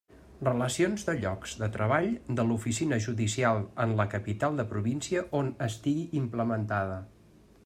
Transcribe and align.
Relacions 0.45 1.03
de 1.09 1.13
llocs 1.25 1.53
de 1.59 1.69
treball 1.75 2.09
de 2.41 2.47
l'oficina 2.47 2.99
judicial 3.09 3.63
en 3.87 3.95
la 4.03 4.09
capital 4.17 4.61
de 4.63 4.69
província 4.75 5.27
on 5.43 5.55
estigui 5.71 6.09
implementada. 6.25 7.03